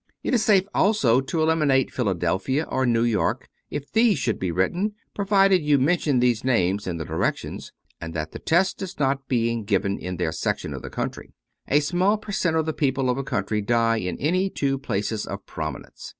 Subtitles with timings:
[0.23, 4.93] It is safe also to eliminate Philadelphia or New York if these should be written,
[5.13, 9.63] providing you mentioned these names in the directions, and that the test is not being
[9.63, 11.35] given in their section of the country.
[11.67, 15.27] A small pef cent of the people of a country die in any two places
[15.27, 16.09] of prominence.